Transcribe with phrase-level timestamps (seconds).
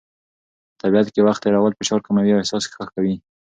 [0.71, 3.15] په طبیعت کې وخت تېرول فشار کموي او احساس ښه کوي.